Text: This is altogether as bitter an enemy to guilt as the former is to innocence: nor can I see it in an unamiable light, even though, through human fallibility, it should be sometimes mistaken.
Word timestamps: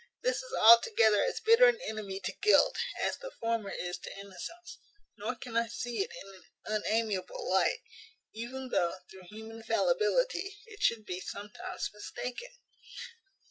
This 0.23 0.37
is 0.41 0.51
altogether 0.57 1.23
as 1.23 1.41
bitter 1.41 1.67
an 1.67 1.79
enemy 1.87 2.19
to 2.21 2.31
guilt 2.41 2.75
as 2.99 3.17
the 3.17 3.29
former 3.39 3.69
is 3.69 3.99
to 3.99 4.17
innocence: 4.19 4.79
nor 5.15 5.35
can 5.35 5.55
I 5.55 5.67
see 5.67 5.99
it 6.01 6.09
in 6.23 6.41
an 6.73 6.81
unamiable 6.83 7.47
light, 7.47 7.83
even 8.33 8.69
though, 8.69 8.95
through 9.11 9.27
human 9.29 9.61
fallibility, 9.61 10.57
it 10.65 10.81
should 10.81 11.05
be 11.05 11.19
sometimes 11.19 11.91
mistaken. 11.93 12.49